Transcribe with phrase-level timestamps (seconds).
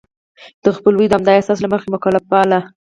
[0.63, 2.59] د خپلوی د همدغه احساس له مخې مکلف باله.